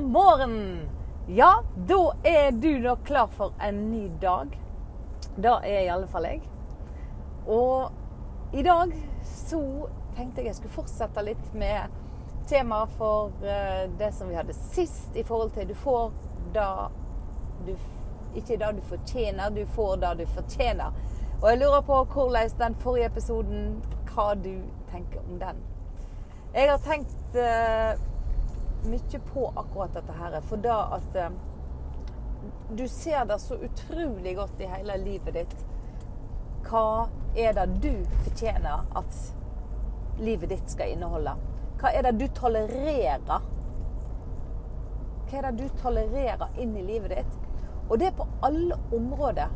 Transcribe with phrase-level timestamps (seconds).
[0.00, 0.88] morgen!
[1.28, 4.60] Ja, da er du nok klar for en ny dag.
[5.36, 6.40] Da er i alle fall jeg.
[7.46, 7.90] Og
[8.56, 8.94] i dag
[9.24, 9.60] så
[10.16, 11.92] tenkte jeg jeg skulle fortsette litt med
[12.48, 16.12] temaet for eh, det som vi hadde sist, i forhold til du får
[16.54, 16.88] da
[17.66, 17.74] du
[18.34, 20.94] Ikke det du fortjener, du får det du fortjener.
[21.42, 24.54] Og jeg lurer på hvordan den forrige episoden Hva du
[24.92, 25.60] tenker om den.
[26.54, 27.98] Jeg har tenkt eh,
[28.84, 30.40] mye på akkurat dette her.
[30.48, 31.30] For da at eh,
[32.70, 35.56] du ser det så utrolig godt i hele livet ditt.
[36.68, 37.92] Hva er det du
[38.24, 39.22] fortjener at
[40.20, 41.34] livet ditt skal inneholde?
[41.80, 43.48] Hva er det du tolererer?
[45.30, 47.36] Hva er det du tolererer inn i livet ditt?
[47.88, 49.50] Og det er på alle områder.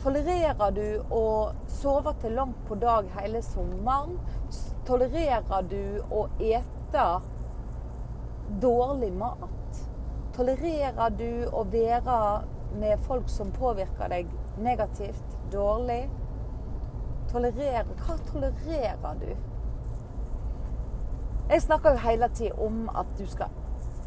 [0.00, 1.24] Tolererer du å
[1.68, 4.16] sove til langt på dag hele sommeren?
[4.88, 7.04] Tolererer du å ete
[8.60, 9.82] dårlig mat?
[10.34, 12.16] Tolererer du å være
[12.80, 14.30] med folk som påvirker deg
[14.62, 16.04] negativt, dårlig?
[17.30, 19.30] Tolererer Hva tolererer du?
[21.50, 23.50] Jeg snakker jo hele tida om at du skal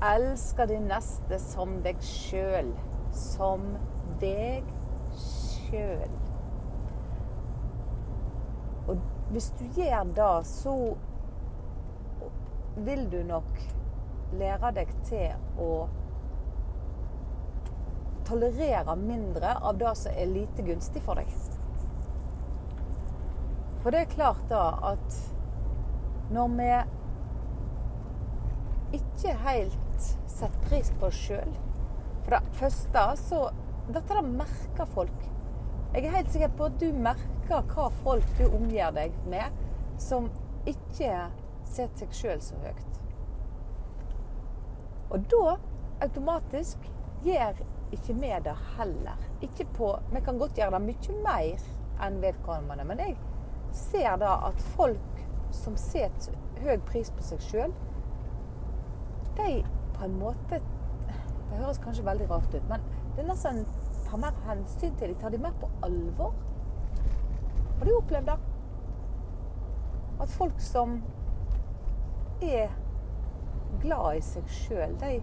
[0.04, 2.72] elske din neste som deg sjøl.
[3.12, 3.66] Som
[4.22, 4.68] deg
[5.20, 6.12] sjøl.
[8.88, 9.00] Og
[9.32, 10.76] hvis du gjør det, så
[12.78, 13.52] vil du nok
[14.40, 15.70] lære deg til å
[18.28, 21.30] tolerere mindre av det som er lite gunstig for deg.
[23.84, 25.18] For det er klart da at
[26.34, 26.72] når vi
[29.00, 31.52] ikke helt setter pris på oss sjøl
[32.24, 33.42] For det første så
[33.84, 35.26] Dette da merker folk.
[35.92, 39.52] Jeg er helt sikker på at du merker hva folk du omgir deg med,
[40.00, 40.30] som
[40.64, 41.10] ikke
[41.68, 43.03] setter seg sjøl så høyt.
[45.10, 45.58] Og da
[46.04, 46.90] automatisk
[47.24, 47.60] gjør
[47.94, 49.18] ikke vi det heller.
[49.42, 51.68] Ikke på, vi kan godt gjøre det mye mer
[52.04, 53.18] enn vedkommende, men jeg
[53.78, 55.22] ser da at folk
[55.54, 57.76] som setter høy pris på seg sjøl,
[59.38, 59.64] de
[59.94, 62.82] på en måte Det høres kanskje veldig rart ut, men
[63.14, 63.60] det er nesten
[64.08, 66.34] tar mer hensyn til de Tar de mer på alvor.
[67.78, 68.38] Har du opplevd det?
[70.22, 70.96] At folk som
[72.42, 72.74] er
[73.84, 75.18] glad i seg sjøl, de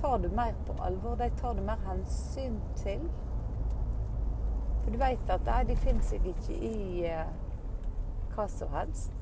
[0.00, 1.16] tar du mer på alvor.
[1.16, 3.02] De tar du mer hensyn til.
[4.84, 7.32] For du veit at nei, de finner seg ikke i eh,
[8.34, 9.14] hva som helst.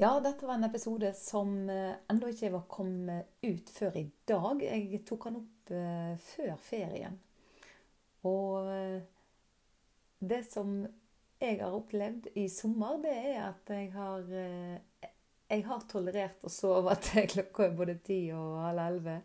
[0.00, 4.64] Ja, dette var en episode som uh, ennå ikke var kommet ut før i dag.
[4.64, 7.20] Jeg tok den opp uh, før ferien.
[8.26, 8.66] Og
[10.22, 10.82] det som
[11.42, 14.28] jeg har opplevd i sommer, det er at jeg har,
[15.50, 19.16] jeg har tolerert å sove til klokka er både ti og halv elleve.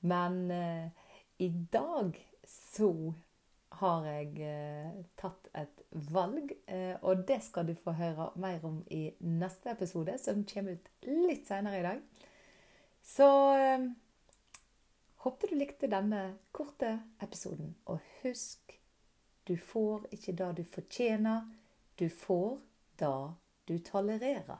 [0.00, 0.86] Men eh,
[1.38, 2.16] i dag
[2.46, 3.12] så
[3.80, 8.80] har jeg eh, tatt et valg, eh, og det skal du få høre mer om
[8.92, 12.02] i neste episode, som kommer ut litt senere i dag.
[13.04, 13.26] Så
[15.24, 16.20] håper du likte denne
[16.52, 18.74] korte episoden, og husk
[19.48, 21.46] du får ikke det du fortjener,
[21.98, 22.60] du får
[22.98, 23.34] det
[23.68, 24.58] du tolererer.